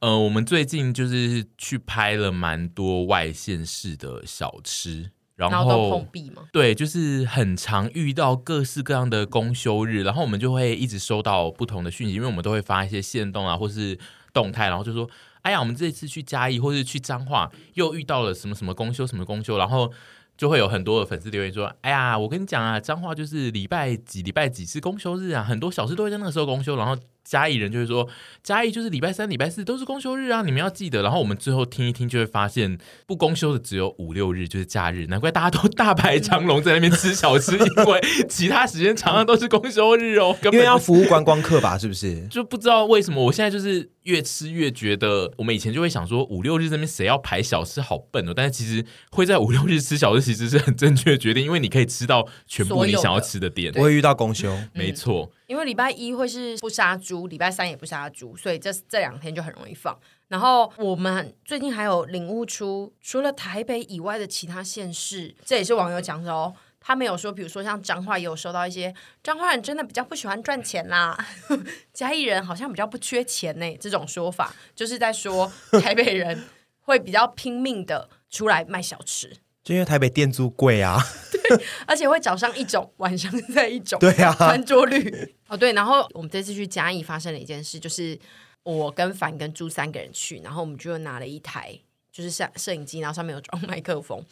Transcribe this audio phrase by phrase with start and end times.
[0.00, 5.10] 呃，我们最近就是去拍了蛮多外县市的小吃。
[5.36, 6.48] 然后，碰壁吗？
[6.52, 13.98] 对，就是很常遇到各式各样的公休日，然后我们就会一直收到不同的讯息，因为我们都会发一些线动啊，或是
[14.34, 15.08] 动态，然后就说
[15.40, 19.90] ：“哎呀，我们这次去嘉义或是去彰化，又遇到了什么什么公休，什么公休。”然后
[20.36, 26.96] 就会有很多的粉丝留言说：“哎呀，我跟你讲啊，彰化就是礼拜几礼拜几是公休日啊，很多小吃都会在那个时候公休。”然后。
[27.30, 28.08] 嘉义人就会说，
[28.42, 31.00] 嘉义就是礼拜三、礼拜四都是公休日啊，你们要记得。
[31.00, 32.76] 然后我们最后听一听，就会发现
[33.06, 35.06] 不公休的只有五六日，就是假日。
[35.06, 40.36] 难怪大家都大排长龙在那边吃小吃，因为其他时间常常都是公休日哦。
[40.50, 42.26] 因为要服务观光客吧，是不是？
[42.26, 48.32] 就不知道为什么，我现在就是越吃越觉得，我们以前就会想说五六日这边谁要排小吃，好笨哦。
[48.34, 53.72] 但是其实会在五六日吃小吃，其实是很正确的决定，因为你可以吃到全部你想要吃的店。
[53.72, 55.30] 不会遇到公休，没错。
[55.50, 59.98] 因为礼拜一会是不杀猪，礼拜三也不杀猪，所以这这两天就很容易放。
[60.28, 66.54] 然后我们最近还有领悟出，除了台北以外的其他县市，这也是网友讲的哦。
[66.78, 71.18] 他没有说，比如说像彰化也有收到一些彰化人真的比较不喜欢赚钱啦，
[71.92, 73.76] 嘉义人好像比较不缺钱呢。
[73.80, 75.50] 这种说法就是在说
[75.82, 76.44] 台北人
[76.82, 79.36] 会比较拼命的出来卖小吃。
[79.62, 80.98] 就因为台北店租贵啊，
[81.30, 85.72] 对，而且会早上一种，晚上再一种，对啊， 翻桌率哦，对。
[85.74, 88.18] 然后我们这次去嘉义发生了一件事，就是
[88.62, 91.78] 我跟凡跟朱三个人去，然后我们就拿了一台
[92.10, 94.24] 就是摄摄影机，然后上面有装麦克风。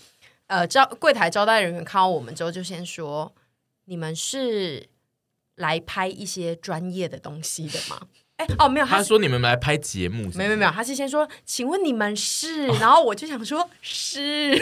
[0.47, 3.31] 呃，招柜台招待人员看到我们之后，就先说
[3.85, 4.89] ：“你们是
[5.57, 8.07] 来拍一些专业的东西的吗？”
[8.39, 14.57] 哎，哦，没有，他说你们来拍节目，没有没有，他是先说，请问你们是， 然后我就想说，是，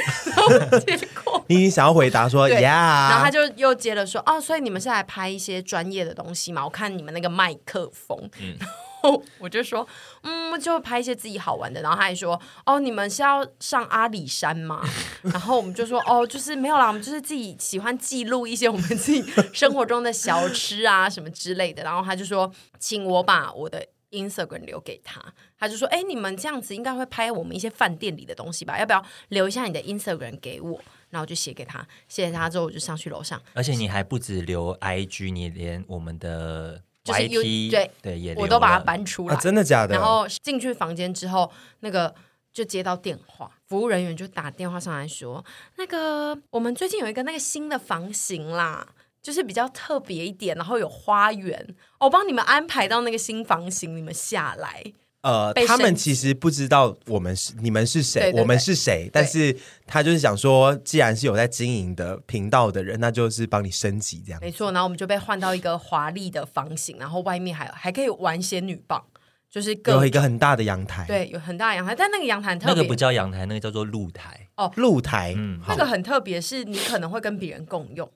[0.87, 6.65] 结果 你想要回答说呀，然后他就又接着说，哦，所以你们是来拍一些专业的东西嘛？
[6.65, 8.57] 我看你们那个麦克风，嗯。
[9.39, 9.87] 我就说，
[10.23, 11.81] 嗯，就拍一些自己好玩的。
[11.83, 14.83] 然后他还说，哦，你们是要上阿里山吗？
[15.23, 21.83] 然后我们就说，哦，就是没有啦，我们就是自己喜欢记录一些我们自己生活中的小吃啊什么之类的。
[21.85, 25.23] 然后他就说，请我把我的 Instagram 留给他。
[25.59, 28.79] 他就说，哎，你们这样子应该会拍我们一些饭店里的东西吧？
[28.79, 30.81] 要不要留一下你的 Instagram 给我？
[31.11, 33.41] 然后我就写给他，写给他之后我就上去楼上。
[33.55, 36.83] 而且你还不止留 IG，你连我们的。
[37.07, 39.95] 就是 U 对对对，我都把它搬出来，啊，真的假的？
[39.95, 41.51] 然后进去房间之后，
[41.81, 42.13] 那个
[42.53, 45.45] 就接到电话，服务人员就打电话上来说，
[45.77, 48.87] 那个我们最近有一个那个新的房型啦，
[49.23, 54.83] 就是比较特别一点，然后有花园，我帮你们安排到那个新房型，你们下来。
[55.27, 64.41] 呃，他们其实不知道我们是你们是谁，对对对，我们是谁，但是他就是想说，既然是有在经营的频道的人，那就是帮你升级这样。
[64.41, 69.05] 没错，然后我们就被换到一个华丽的房型，然后外面还有还可以玩仙女棒，
[69.51, 74.49] 就是有一个很大的阳台，对，有很大的阳台，但那个阳台特别，那个不叫阳台，那个叫做露台。
[74.57, 78.09] 哦，露台，嗯，那个很特别，是你可能会跟别人共用。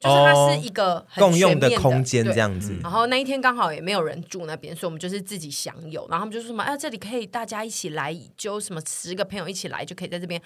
[0.00, 6.06] 就是它是一个的共用的空间这样子，然后那一天刚好也没有人住那边，所以我们就是自己享有。
[6.10, 10.40] 然后他们就说什么，哎，这里可以大家一起来，就什么十个朋友一起来就可以在这边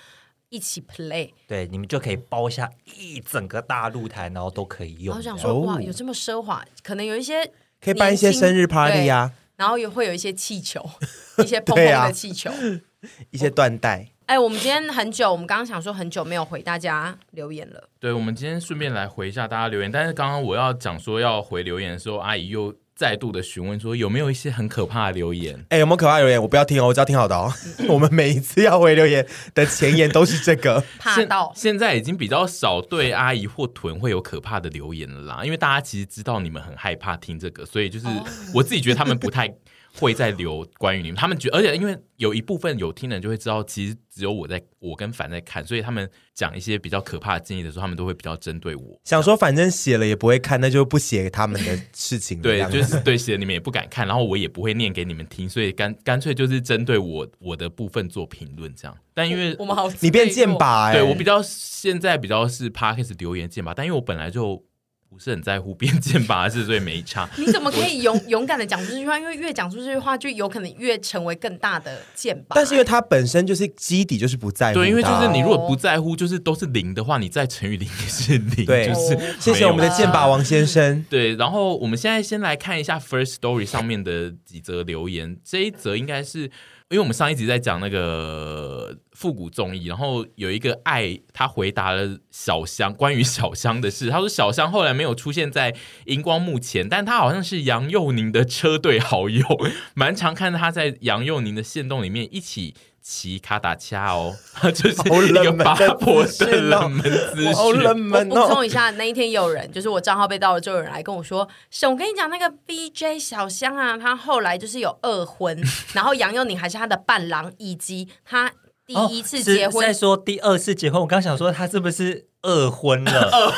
[0.51, 1.31] 一起 play。
[1.49, 5.17] 对，你们就可以包下一整个大露台，然后都可以用。
[5.17, 6.65] 我想说，哇，有这么奢华？
[6.85, 7.45] 可能有一些
[7.81, 10.89] 可以办一些生日 party 呀，然后也会有一些气球，
[11.43, 12.51] 一些蓬蓬的气球，
[13.31, 14.09] 一些缎带。
[14.29, 17.89] 哎，我们今天很久，我们刚刚想说很久没有回大家留言了。
[17.99, 19.91] 对，我们今天顺便来回一下大家留言。
[19.91, 25.65] 但是刚刚我要讲说要回留言的时候，阿姨又再度的询问说有没有一些很可怕的留言？
[25.71, 26.41] 哎，有没有可怕留言？
[26.43, 27.51] 我不要听哦，我只要听好的哦。
[27.89, 30.85] 我们每一次要回留言的前言都是这个。
[31.01, 38.07] 怕到现，现在已经比较少对阿姨或屯会有可怕的留言了啦，因为大家其实知道你们很害怕听这个，所以就是
[38.55, 39.51] 我自己觉得他们不太。
[39.95, 49.01] 会在留关于你们，他们觉得，而且因为有一部分有听的人就会知道，其实只有我在，我跟凡在看，所以他们讲一些比较可怕的建议的时候，他们都会比较针对我。
[49.05, 52.41] 想说反正写了也不会看，那就不写他们的事情。
[52.41, 58.97] 对，就是对写了你们也不敢看，然后我也不会念给你们听，所以干干脆就是针对我我的部分做评论这样。
[59.15, 64.68] 但因为我，我们好，你变剑拔哎，对我比较现在比较是 Podcast 留言剑拔，但因为我本来就。
[65.11, 67.29] 不是很在乎变剑拔是，所以没差。
[67.39, 69.19] 你怎么可以勇勇敢的讲出这句话？
[69.19, 72.55] 因为越讲出这句话，就有可能越成为更大的剑拔。
[72.55, 74.75] 但是因为它本身就是基底，就是不在乎。
[74.75, 78.67] 对，因为就是你如果不在乎，就是都是零的话，你再乘以零也是零。
[78.67, 81.05] 对，就是谢谢我们的剑拔王先生。
[81.11, 85.37] 对，然后我们现在先来看一下 First Story 上面的几则留言。
[85.43, 86.51] 这一则应该是
[86.91, 94.09] 因为我们上一集在讲那个复古综艺，然后有一个爱他回答了小香关于小香的事。
[94.09, 95.77] 他说小香后来没有出现在
[96.07, 99.45] 荧光幕前，但他好像是杨佑宁的车队好友，
[99.93, 104.37] 蛮常看到他在杨佑宁的线动里面一起骑卡达恰哦，
[104.75, 107.55] 就是一个八婆的冷门资讯。
[107.55, 111.49] 好冷门补充一下，那一天有人就是我账号被盗了，就有人来跟我说
[111.89, 115.59] ：“我跟你讲，那个 B J 小香啊，他后来就是有二婚，
[115.95, 118.53] 然后杨佑宁还是他的伴郎，以及他
[118.87, 119.81] 第一次结婚。
[119.81, 123.53] 再、哦、说第二次结婚，我刚想说他是不是二婚了？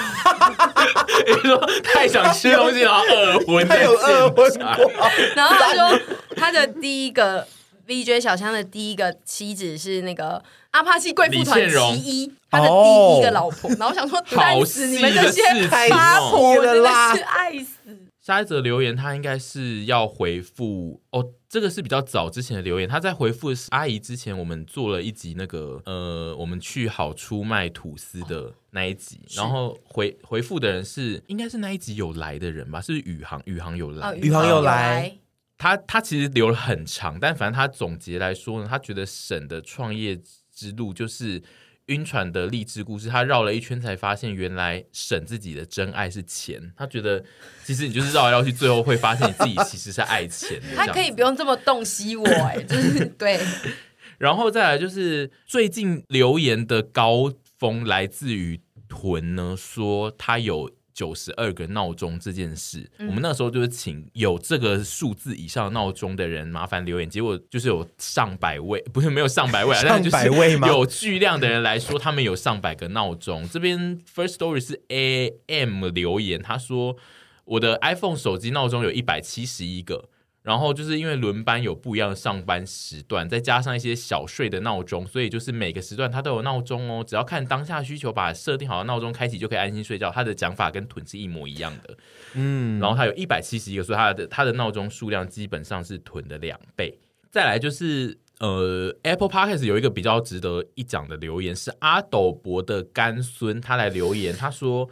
[1.26, 4.90] 你说太想吃东西，然后二婚， 他有二婚过，
[5.34, 6.00] 然后他说
[6.36, 7.44] 他的第一个。”
[7.90, 10.40] VJ 小香的第一个妻子是那个
[10.70, 13.68] 阿帕奇贵妇团其一，他的第一个老婆。
[13.70, 15.42] 然后我想说，爱死你们这些
[15.88, 17.98] 八婆了啦，是爱死。
[18.20, 22.88] 下一则留言，他应该是要回复哦，这个是比较早之前的留言。
[22.88, 32.80] 他在回复的是阿姨之前，我们做了一集那个呃，我们去好出卖吐司的那一集，然后回回复的人是应该是那一集有来的人吧？
[32.80, 35.12] 是宇航，宇航有来，宇航有来。
[35.60, 40.18] 他他其实留了很长，但反正他总结来说呢，他觉得沈的创业
[40.50, 41.42] 之路就是
[41.88, 43.10] 晕船的励志故事。
[43.10, 46.72] 他绕了一圈才发现，原来沈自己的真爱是钱。
[46.74, 47.22] 他觉得
[47.62, 50.74] 其实你就是绕来绕去，最后会发现你自己其实是爱钱的。
[50.74, 53.38] 他可以不用这么洞悉我哎、欸，就是 对。
[54.16, 60.70] 然后再来就是最近留言的高峰来自于屯呢，说他有。
[61.00, 70.68] 九十二个闹钟这件事，嗯，我们那时候就是请有这个数字以上闹钟的人麻烦留言，结果就是有上百位， 不是没有上百位，上百位吗？
[70.68, 73.48] 有巨量的人来说，他们有上百个闹钟。
[73.48, 76.98] 这边 First Story 是 AM 留言，他说
[77.46, 80.09] 我的 iPhone 手机闹钟有一百七十一个。
[80.42, 87.04] 然后就是因为轮班有不一样的上班时段，再加上一些小睡的闹钟，所以就是每个时段它都有闹钟哦。
[87.06, 90.10] 只要看当下需求，把设定好的闹钟开启，就可以安心睡觉。
[90.10, 91.96] 他的讲法跟屯是一模一样的，
[92.34, 92.80] 嗯。
[92.80, 96.98] 然后他有一百七十一个，所以他的他的闹钟数量基本上是屯的两倍。
[97.30, 104.88] 再来就是呃，Apple Podcast 有一个比较值得一讲的留言是阿斗伯的干孙，他来留言，他说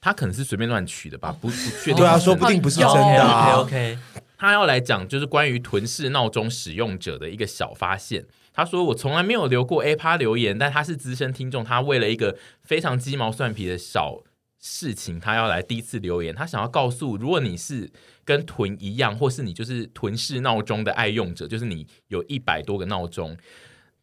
[0.00, 1.96] 他可能是随便乱取的吧，不不确定。
[1.96, 3.60] 对啊，说不定不是真的啊。
[3.60, 3.98] OK。
[4.38, 8.24] 他要来讲，就是关于屯式闹钟使用者的一个小发现。
[8.54, 14.22] 他说：“我从来没有留过 A 趴留言，但他是资深听众，他为了一个非常鸡毛蒜皮的小
[14.60, 16.34] 事情，他要来第一次留言。
[16.34, 17.90] 他想要告诉，如果你是
[18.24, 23.36] 跟屯一样，或是你就是屯式闹钟的爱用者，就是你有一百多个闹钟。”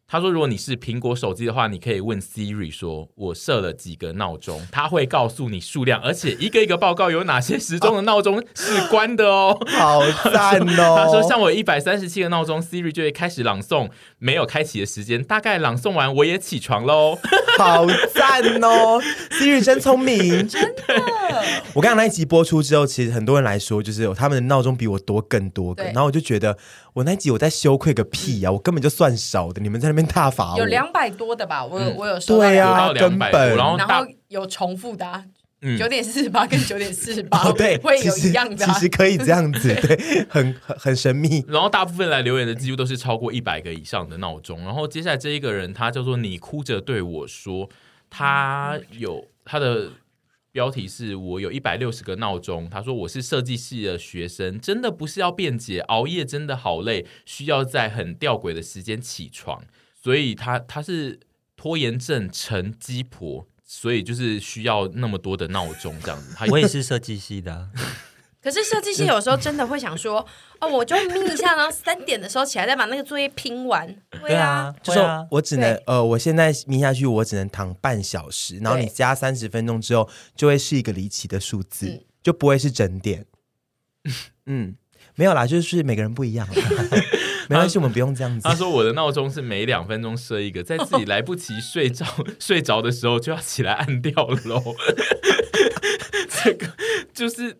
[0.08, 9.58] 他说：“如果你是苹果手机的话，你可以问 Siri 说，我设了几个闹钟，他会告诉你数量，而且一个一个报告有哪些时钟的闹钟是关的哦。
[9.66, 10.00] 好
[10.32, 10.94] 赞哦！
[10.96, 17.18] 他说，像我一百三十七个闹钟，Siri 就会开始朗诵没有开启的时间，大概朗诵完我也起床喽。
[17.58, 19.02] 好赞哦！
[19.32, 20.84] Siri 真聪明，真的。
[21.74, 26.56] 我刚刚那一集播出之后，其实很多人来说，就是有他们的闹钟比我多更多个，然后我就觉得。”
[26.96, 28.52] 我那集我在羞愧个屁呀、啊！
[28.52, 30.58] 我根本就算少的，你们在那边大罚我。
[30.58, 31.64] 有两百多的吧？
[31.64, 32.48] 我我有收到。
[32.48, 35.24] 对啊，根本然后然后有重复的、啊，
[35.78, 41.44] 九点四十八跟九点四十八，哦对， 会有一样的、啊其，其实可以这样子， 对，很很很神秘。
[41.48, 44.60] 然后大部分来留言的几乎都是超过一百个以上的闹钟。
[44.60, 47.68] 然后接下来这一个人，他叫做你哭着对我说，
[48.08, 49.90] 他有他的。
[50.52, 52.66] 标题是我有一百六十个闹钟。
[52.70, 59.62] 他说我是设计系的学生，真的不是要辩解，熬夜真的好累，需要在很吊诡的时间起床，
[60.06, 61.18] 所以他他是
[61.56, 66.32] 拖延症成鸡婆，所以就是需要那么多的闹钟这样子。
[66.36, 67.68] 他我也是设计系的、啊。
[68.40, 70.24] 可是设计师有时候真的会想说，
[70.60, 73.92] 哦，我就眯一下，然后三点的时候起来再把那个作业拼完。
[74.22, 83.26] 对啊，就说我只能呃，我现在眯下去，我只能躺半小时，然后你加三十分钟之后，就会是一个离奇的数字，嗯，就不会是整点。
[84.44, 84.76] 嗯，
[85.16, 86.46] 没有啦，就是每个人不一样，
[87.48, 88.48] 没关系，我们不用这样子。
[88.48, 92.06] 他说我的闹钟是每两分钟设一个，在自己来不及睡着
[92.38, 94.62] 睡着的时候就要起来按掉了喽。
[96.28, 96.68] 这个
[97.12, 97.56] 就是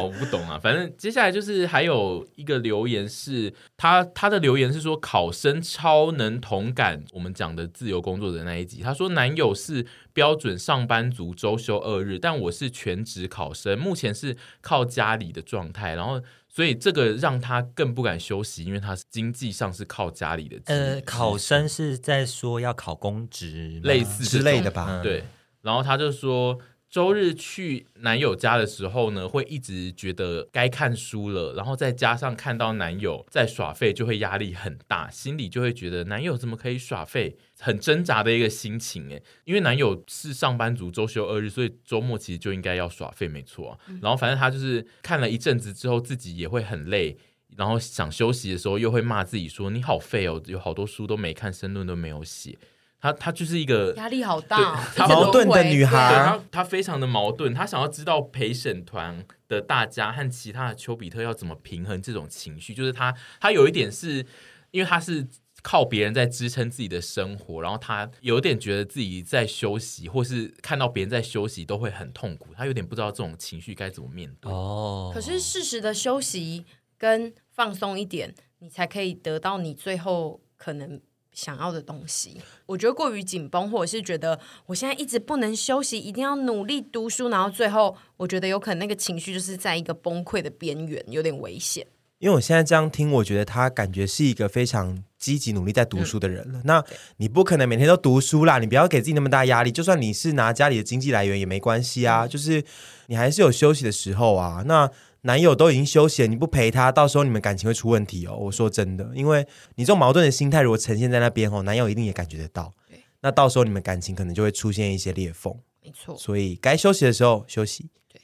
[0.00, 16.22] 我不懂啊，反正接下来就是还有一个留言是他他的留言是说考生超能同感我们讲的自由工作的那一集，他说男友是标准上班族周休二日，但我是全职考生，目前是靠家里的状态，然后
[16.54, 20.60] 所以这个让他更不敢休息，因为他是经济上是靠家里的。
[20.66, 25.00] 呃，考生是在说要考公职，类似之类的吧？
[25.02, 25.24] 对，
[25.62, 26.56] 然后他就说。
[26.94, 43.78] 周日去男友家的时候呢，会一直觉得该看书了，然后再加上看到男友在耍废，就会压力很大，心里就会觉得男友怎么可以耍废，很挣扎的一个心情诶，因为男友是上班族，周休二日，所以周末其实就应该要耍废，没错啊。
[44.00, 47.18] 然后反正他就是看了一阵子之后，自己也会很累，
[47.56, 52.56] 然后想休息的时候，又会骂自己说：“你好废哦，有好多书都没看，申论都没有写。”
[53.04, 55.92] 她她就是一个压力好大，矛盾的女孩。
[55.92, 62.72] 她她非常的矛盾，她想要知道陪审团的大家和其他的丘比特要怎么平衡这种情绪。
[62.72, 64.24] 就是她她有一点是
[64.70, 65.26] 因为她是
[65.62, 72.54] 靠别人在支撑自己的生活，然后她有点觉得自己在休息，或是看到别人在休息都会很痛苦。
[72.56, 74.50] 她有点不知道这种情绪该怎么面对。
[74.50, 76.64] 哦，可是适时的休息
[76.96, 80.98] 跟放松一点，你才可以得到你最后可能。
[81.34, 91.86] 想要的东西，我觉得过于紧绷，或者是觉得我现在一直不能休息，一定要努力读书，然后最后我觉得有可能那个情绪就是在一个崩溃的边缘，有点危险。
[92.20, 96.60] 因为我现在这样听，我觉得他感觉是一个非常积极努力在读书的人了。
[96.60, 96.84] 嗯、那
[97.18, 99.70] 你不可能每天都读书啦，你不要给自己那么大压力。
[99.70, 102.64] 就算你是拿家里的经济来源也没关系啊，嗯、就是
[103.08, 104.62] 你还是有休息的时候啊。
[104.64, 104.90] 那
[105.26, 108.36] 男友都已经休息了，你不陪他，到时候你们感情会出问题哦。
[108.36, 112.74] 我说真的，因为你这种矛盾的心态如果呈现在那边哦，男友一定也感觉得到。
[112.86, 115.58] 对那到时候你们感情可能就会出现一些裂缝。
[115.82, 117.88] 没错，所以该休息的时候休息。
[118.06, 118.20] 对，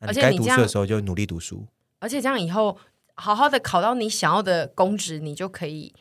[0.00, 1.66] 而且该读书的时候就努力读书。
[2.00, 2.76] 而且这样以后
[3.14, 5.94] 好好的考到你想要的公职，你就可以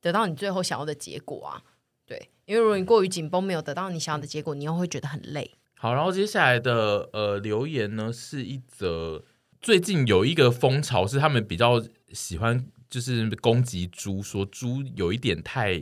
[0.00, 1.60] 得到你最后想要的结果啊。
[2.06, 5.50] 对，因为如果你过于紧绷，没有得到你想要的结果，你又会觉得很累。
[5.74, 9.24] 好，然后接下来的呃留言呢是一则。
[9.62, 11.80] 最近有一个风潮是他们比较
[12.12, 15.80] 喜欢，就是攻击猪，说猪有一点太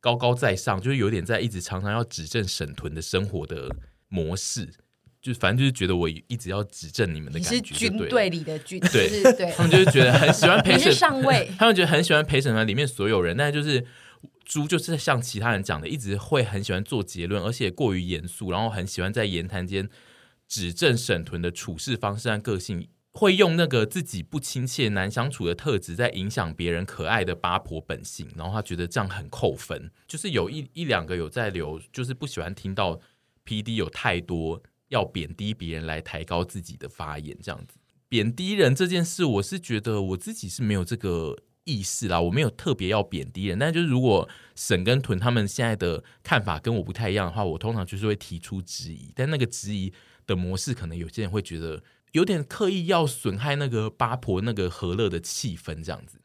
[0.00, 3.74] 高高在上，就是有点在一直常常要指正沈屯的生活的
[4.08, 4.68] 模式，
[5.22, 7.56] 就反正就是觉得我一直要指正你们的感觉。
[7.56, 13.86] 是军队里的军，对对，对他们就是觉得很喜欢 陪审上位，他们觉得很喜欢陪审团里面所有人，但就是
[14.44, 19.88] 猪就是像其他人讲的，一直会很喜欢做结论，而且过于严肃，然后很喜欢在言谈间
[20.46, 22.86] 指正沈屯的处事方式和个性。
[23.18, 29.90] 会用那个自己不亲切、难相处的特质在影响别人可爱的八婆本性，然后他觉得这样很扣分。
[30.06, 33.00] 就是有一一两个有在留，就是不喜欢听到
[33.46, 43.58] PD 有太多要贬低别人来抬高自己的发言，这样子贬低人这件事，我是觉得我自己是没有这个意识啦，我没有特别要贬低人。
[43.58, 49.90] 但就是如果沈跟屯他们现在的看法跟我不太一样的话，我通常就是会提出质疑，但那个质疑
[50.26, 51.82] 的模式，可能有些人会觉得。
[52.16, 56.18] 有点刻意要损害那个八婆那个和乐的气氛，这样子，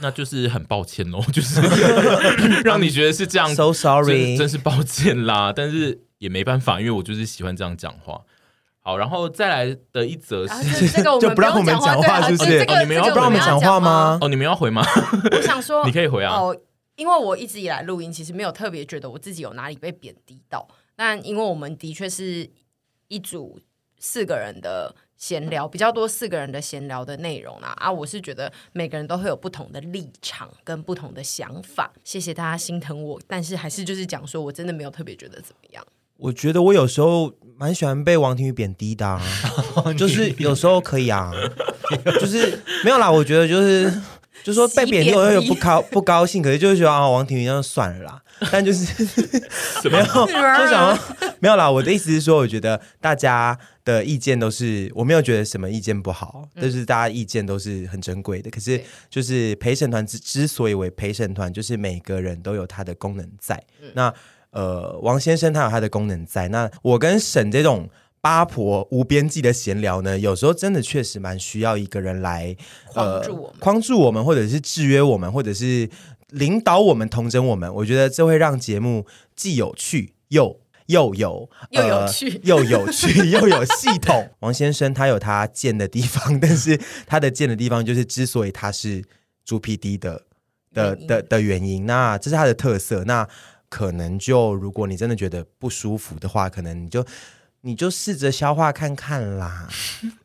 [0.00, 1.60] 那就是很抱歉喽， 就是
[2.66, 5.52] 让你觉得是这样，so sorry，真是抱歉啦。
[5.54, 8.20] 但是也没办法，因为我就是喜欢这样讲话。
[8.80, 10.90] 好，然后再来的一则是，
[11.20, 12.64] 就不让我们讲话，是不是？
[12.80, 14.18] 你们要不让我们讲话吗？
[14.20, 14.84] 哦，你们要回吗？
[15.30, 16.34] 我想说，你可以回啊。
[16.34, 16.60] 哦，
[16.96, 20.66] 因为我一直以来录音，其实没有特别觉得我自己有哪里被贬低到。
[20.96, 22.50] 但因为我们的确是
[23.06, 23.60] 一组。
[23.98, 27.90] 四个人的闲聊比较多，四个人的闲聊的内容啊啊！
[27.90, 31.92] 我是觉得每个人都会有不同的立场跟不同的想法。
[32.04, 35.84] 谢谢大家心疼我，但是还是就是讲说我真的没有特别觉得怎么样。
[36.16, 39.20] 我觉得我有时候蛮喜欢被王庭宇贬低的，
[39.96, 41.32] 就是有时候可以啊，
[42.20, 43.08] 就是没有啦。
[43.10, 43.92] 我觉得就是
[44.44, 48.22] 就是说被贬低，我又有不高不高兴，可是就是觉得啊，王庭云那就算了啦。
[48.52, 48.86] 但就是
[49.90, 50.32] 没有就
[50.68, 51.68] 想说没有啦。
[51.68, 53.58] 我的意思是说，我觉得大家。
[53.88, 58.50] 的意见都是我没有觉得什么意见不好，但、嗯、是大家意见都是很珍贵的。
[58.50, 58.78] 可是
[59.08, 63.56] 就是陪审团之之所以为陪审团，就是每个人都有他的功能在。
[63.80, 64.12] 嗯、那
[64.50, 66.48] 呃，王先生他有他的功能在。
[66.48, 67.88] 那我跟沈这种
[68.20, 72.56] 八婆无边际的闲聊呢，有时候真的确实蛮需要一个人来
[72.86, 75.88] 框住我们、框住我们，或者是制约我们，或者是
[76.30, 77.72] 领导我们、统整我们。
[77.74, 80.60] 我觉得这会让节目既有趣又。
[80.88, 84.26] 又有又有趣、呃，又有趣，又有 系统。
[84.40, 89.04] 王先生他有他贱的地方，但是他的贱的地方就是之所以他是
[89.44, 90.22] 猪 PD 的
[90.72, 93.04] 的的的原因，那这是他的特色。
[93.04, 93.28] 那
[93.68, 97.04] 可能就如果你真的觉得不舒服的话，可能你就
[97.62, 99.68] 你就试着消化看看啦。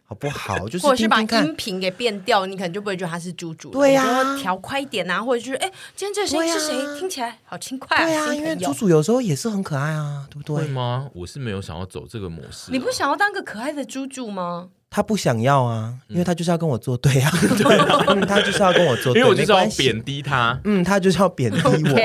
[0.05, 3.71] 好不好，就是或者是把音频给变掉，你可能就不会觉得他是猪猪。
[3.71, 6.79] 对呀、啊，调快一点啊，或者就是哎，今天这个声音是谁？
[6.85, 8.05] 啊、听起来好轻快啊。
[8.05, 10.67] 对啊，因为猪猪有时候也是很可爱啊，对不对？
[10.67, 11.09] 会吗？
[11.15, 12.71] 我是没有想要走这个模式。
[12.71, 14.69] 你不想要当个可爱的猪猪吗？
[14.91, 17.31] 他不想要啊，因为他就是要跟我作对啊。
[17.57, 20.59] 对啊、嗯，他就是要跟我作对，因为我就是要贬低他。
[20.65, 21.99] 嗯，他就是要贬低我。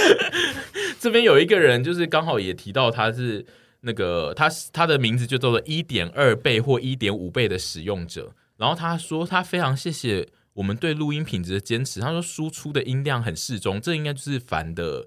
[1.00, 3.46] 这边有一个人，就是刚好也提到他是。
[3.84, 8.32] 那个他他的名字就叫做一点二倍或一点五倍的使用者。
[8.56, 12.00] 然后他说他非常谢谢我们对录音品质的坚持。
[12.00, 15.06] 他说输出的音量很适中，这应该就是凡的。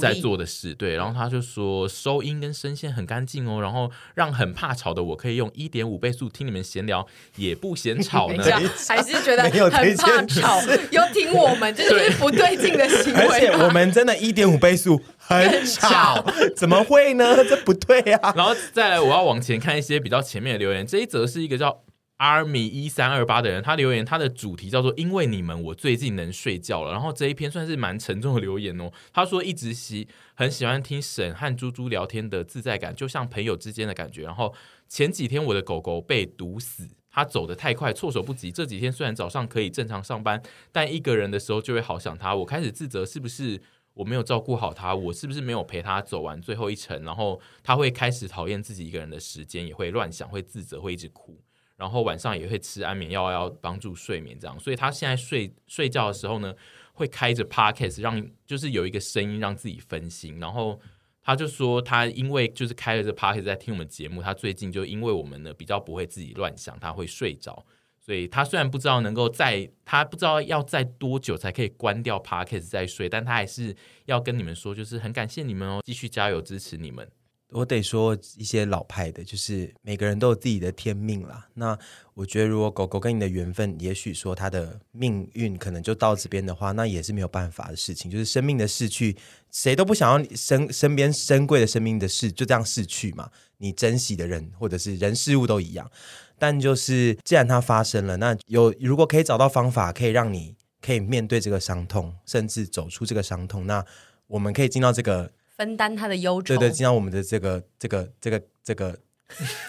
[0.00, 7.06] 在做的事对，然后他就说收音跟声线很干净哦，然后让很怕吵的我可以用一点五倍速听你们闲聊，
[7.36, 8.42] 也不嫌吵呢。
[8.88, 10.58] 还是觉得很怕吵，
[10.90, 13.20] 又听我们，这就是不对劲的行为。
[13.28, 16.24] 而且我们真的一点五倍速很吵，
[16.56, 17.36] 怎么会呢？
[17.44, 18.32] 这不对啊！
[18.36, 21.82] 然后再来，我要往前看一些比较前面的留言，这一则是一个叫。
[22.16, 26.92] Army 一三二八的人，他留言，他的主题叫做“因为你们，我最近能睡觉了”。
[26.94, 28.88] 然后这一篇算是蛮沉重的留言哦。
[29.12, 34.22] 他说一直喜很喜欢听沈和猪猪聊天的自在感，就像朋友之间的感觉。
[34.22, 34.54] 然后
[34.88, 38.52] 前几天我的狗狗被毒死，它走得太快，措手不及。
[38.52, 40.40] 这几天虽然早上可以正常上班，
[40.70, 42.32] 但一个人的时候就会好想它。
[42.32, 43.60] 我开始自责，是不是
[43.94, 44.94] 我没有照顾好他？
[44.94, 47.02] 我是不是没有陪他走完最后一程？
[47.04, 51.40] 然后他会开始讨厌自己一个人的时间，也会乱想，会自责，会一直哭。
[51.76, 54.58] 然后晚上也会吃安眠药，要帮助睡眠，这样。
[54.60, 56.54] 所以他现在睡睡觉的时候呢，
[56.92, 60.38] 会开着 Podcast，让就是有一个声音让自己分心。
[60.38, 60.80] 然后
[61.20, 67.64] 他就说，他因为就是开了这 Podcast 在听我们节目，他最近就因为我们呢比较不会自己乱想，他会睡着。
[68.04, 77.08] 所以他虽然不知道能够在，他不知道要在多久才可以关掉 Podcast 再睡，但他还是要跟你们说，就是很感谢你们哦，继续加油支持你们。
[77.50, 81.46] 我得说一些老派的，就是每个人都有自己的天命啦。
[81.54, 81.78] 那
[82.14, 88.10] 我觉得，如果狗狗跟你的缘分，也许说它的命运可能就到这边的话，那也是没有办法的事情。
[88.10, 89.16] 就是生命的逝去，
[89.52, 93.30] 谁都不想要你身身边珍贵的生命的事就这样逝去嘛。
[93.58, 95.88] 你珍惜的人或者是人事物都一样。
[96.38, 103.84] 但就是既然它发生了，那有如果可以找到方法，可以让你可以面对这个伤痛，甚至走出这个伤痛，那
[104.26, 105.30] 我们可以进到这个。
[105.56, 108.98] 分担他的忧愁，对对，进到我们的这个这个这个这个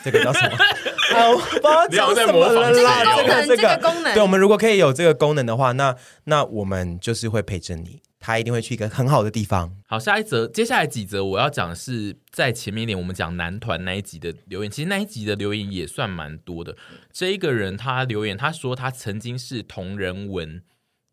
[0.04, 0.58] 这个叫什么？
[1.14, 3.04] 好，不要再模仿了啦。
[3.16, 5.96] 这个这个功能，对，我们如果可以有这个功能的话，那
[6.26, 9.76] 那我们就是会陪着你，他一定会去一个很好的地方。
[9.88, 16.76] 好，下一则，接下来几则我要讲的是在前面一点，我们讲男团那一集的留言，其实那一集的留言也算蛮多的。
[17.12, 20.64] 这一个人他留言，他说他曾经是同人文。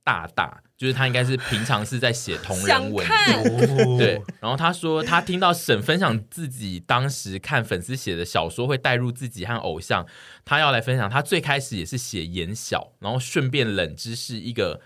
[0.05, 3.07] 大大就是他应该是平常是在写同人文，
[3.97, 4.21] 对。
[4.41, 10.05] 然后他说他听到沈分享自己当时看粉丝写的小说会带入自己和偶像，
[10.45, 14.81] 他要来分享他最开始也是写言小，然后顺便冷知识一个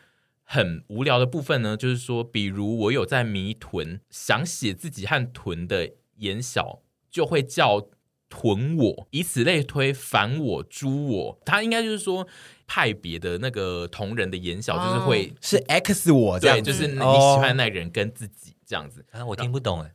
[0.44, 7.88] 很无聊的部分呢，就是说，比如我有在迷屯，想写自己和屯的言小，就会叫
[8.29, 12.29] 屯我，以此类推，反我、诛我，他应该就是说。
[12.66, 19.05] 派别的那个同人的言小，就是会、哦、是 X 我这样，就是你喜欢那个人跟自己这样子。
[19.12, 19.90] 啊，我听不懂哎，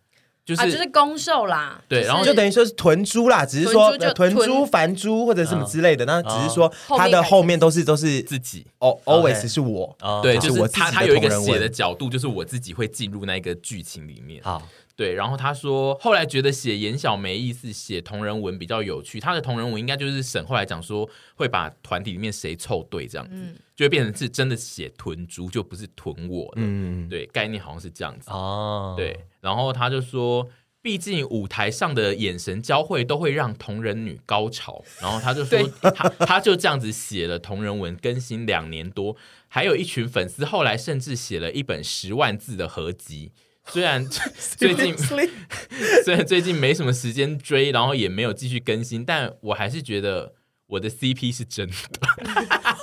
[0.45, 8.65] 就是、啊、就是攻受啦，对，然后就等于说是屯猪啦，只是说屯猪、繁猪或者什么之类的，那只是说它的后面都是都是自己。
[8.79, 14.41] 哦，always 是我，对，就是他他有一个写的角度，就是我自己会进入那个剧情里面。
[14.43, 14.61] 好。
[15.01, 19.19] 对，然后他说，后来觉得写言小没意思，写同人文比较有趣。
[19.19, 26.57] 他的同人文应该就是沈后来讲说，会把团体里面谁凑对这样子，嗯、就会变成是真的写屯猪，就不是屯我了。
[26.57, 28.29] 嗯，对，概念好像是这样子。
[28.29, 30.47] 哦，对，然后他就说，
[30.83, 34.83] 毕竟舞台上的眼神交汇都会让同人女高潮。
[35.01, 43.31] 然后他就说，他他就这样子写了同人文，更新两年多，还有一群粉丝，后来甚至写了一本十万字的合集。
[43.67, 44.05] 虽然
[44.57, 44.95] 最近
[46.03, 50.33] 虽然最近没什么时间追，然后也没有继续更新，但我还是觉得
[50.67, 51.73] 我的 CP 是真的。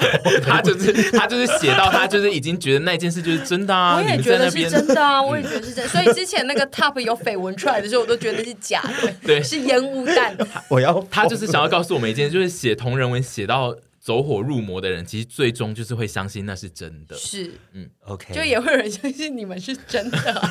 [0.43, 3.97] 他就是他就是写到他就是已经觉得那件事就是真的啊！
[3.97, 5.21] 我也觉得是真的啊！
[5.21, 5.89] 我也觉得是真的。
[5.89, 10.37] 所以之前那个 Top 有绯闻出来的时候，我都觉得是假的，对，是烟雾弹。
[10.69, 13.77] 我要他就是想要告诉我们一件，就是写同人文写到。
[14.09, 17.15] 走火入魔的人，其实最终就是会相信那是真的。
[17.15, 20.43] 是，嗯，OK，就也会有人相信你们是真的。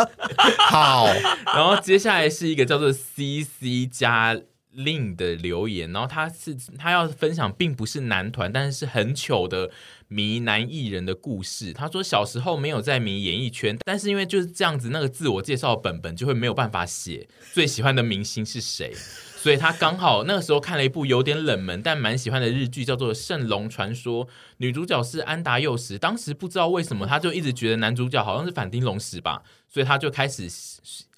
[0.70, 1.08] 好，
[1.44, 9.70] 然后接下来是一个叫做 CC 加令的留言，然后他是他要分享，并不是男团，但是是很糗的
[10.08, 11.74] 迷男艺人的故事。
[11.74, 18.94] 他说小时候没有在迷演艺圈，但是因为就是这样子，那个自我介绍本本就会没有办法写最喜欢的明星是谁。
[19.42, 24.24] 所以他刚好那个时候看了一部有点冷门但蛮喜欢的日剧，叫做《圣龙传说》，
[24.58, 25.98] 女主角是安达佑实。
[25.98, 30.48] 当时不知道为什么，他就一直觉得男主角好像是反町隆史吧，所以他就开始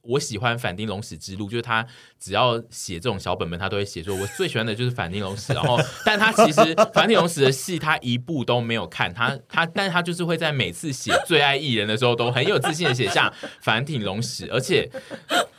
[0.01, 1.87] 我喜欢反町隆史之路，就是他
[2.25, 5.53] 只要写这种小本本，他都会写说我最喜欢的就是反町隆史。
[5.53, 13.33] 然后， 但他其实反町隆史的戏他一部都没有有看他，他，但是他就是会在每次写最爱艺人的时候，都很有自信的写下
[13.63, 14.91] 反町隆史，而且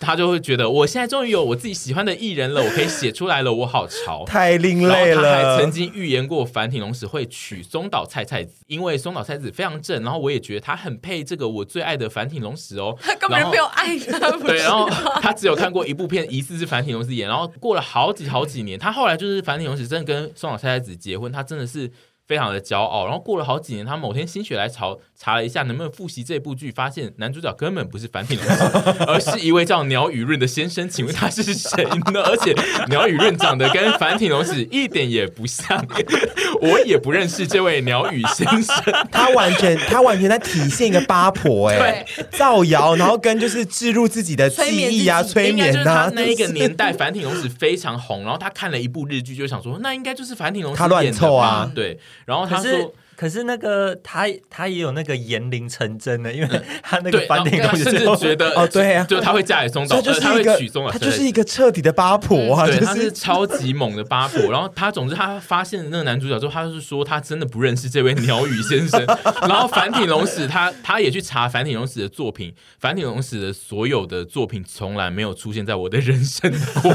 [0.02, 5.24] 他就会觉得，我现在终于有我自己喜欢的艺人了，我可以写出来了，我好潮，太另类了。
[5.24, 12.94] 他还曾经预言过反町隆史会娶松岛菜菜子，因为松岛菜菜子非常正，然后我也觉得他很配这个我最爱的反町隆史哦。
[13.02, 14.90] 他根本没有爱他，对，然后
[15.22, 21.92] 他只有看过一部片，疑似是反町隆史演，然后过了好几好几年，他后来就是反町隆史真的跟松岛菜菜子结婚，他真的是。
[22.28, 28.64] 非常的骄傲，然后过了好几年，他某天心血来潮查了一下能不能复习这部剧，发现男主角根本不是反町隆史，
[29.06, 30.90] 而是一位叫鸟羽润的先生。
[30.90, 32.24] 请问他是谁呢？
[32.26, 32.56] 而且
[32.90, 35.86] 鸟羽润长得跟反町隆史一点也不像，
[36.62, 38.76] 我也不认识这位鸟羽先生。
[39.12, 46.12] 他完全他完全在体现一个八婆哎、欸，造谣，然后跟就是置入自己的记忆啊，催眠呐、啊。
[46.16, 50.80] 那一个年代反町隆史非常红，然后他看了一部日剧，就想说那应该就是反町隆史。
[50.80, 52.00] 他乱凑啊，对。
[52.26, 52.94] 然后他说。
[53.16, 64.42] 可是那个他他也有那个言灵成真的，因为他那个反町隆史甚至觉得 哦，对啊，就他会嫁给松岛，就是他会娶松岛，他就是一个彻底的八婆啊，对，他是超级猛的八婆。
[64.52, 69.04] 然后他总之他发现那个男主角之后，他就是说他真的不认识这位鸟语先生。
[69.48, 76.52] 然后反町隆史他他也去查反町隆史的作品，反町隆史的所有的作品从来没有出现在我的人生
[76.82, 76.94] 过。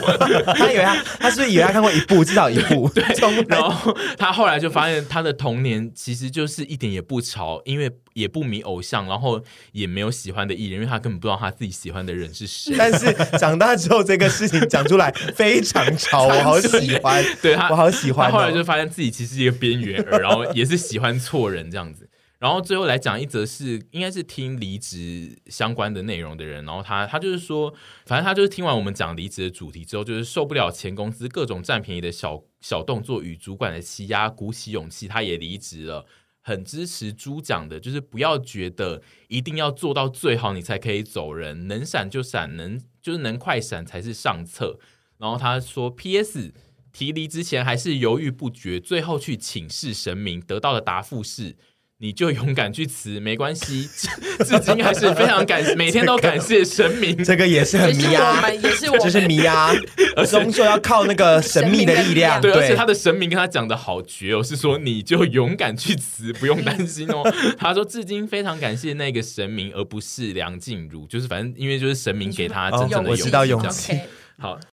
[0.54, 3.04] 他以为他他是不是以为他看过一部，至少一部，对。
[3.48, 6.90] 然后他后来就发现他的童年其实就是一点。
[6.90, 12.74] 也不潮，因为也不迷偶像，然后也没有喜欢的艺人，因为他根本不知道他自己喜欢的人是谁。
[12.76, 17.24] 但是长大之后，这个事情讲出来非常潮， 我好喜欢。
[17.40, 18.32] 对他，我好喜欢、哦。
[18.32, 22.09] 他后来就发现自己其实是一个边缘儿，然后也是喜欢错人这样子。
[22.40, 27.72] 然后最后来讲一则是，应该是听离职相关的内容的人，然后他他就是说，
[28.06, 36.06] 反正他就是听完我们讲离职的主题之后，就是受不了前公司各种占便宜的小小动作与主管的欺压，鼓起勇气，他也离职了。
[36.42, 44.78] 很支持猪讲的，就是不要觉得一定要做到最好，你才可以走人，能闪就闪，能就是能快闪才是上策。
[45.18, 46.54] 然后他说，P.S.
[46.90, 51.56] 提离之前还是犹豫不决，最后去请示神明，得到的答复是。
[52.02, 53.86] 你就勇敢去辞，没关系。
[54.42, 57.14] 至今还是非常感，每天都感谢神明。
[57.22, 59.70] 这个也是很迷啊，也是我，就是迷啊，
[60.16, 62.40] 而终究要靠那个神秘的力量。
[62.40, 67.22] 对，而且他的神明跟他讲的好绝哦，是说你就勇敢去辞，不用担心哦。
[67.58, 73.22] 他说至今非常感谢那个神明，而不是梁静茹，就是反正因为就是神明给他真正的勇气。
[73.22, 73.98] 我知道勇气。
[74.38, 74.58] 好，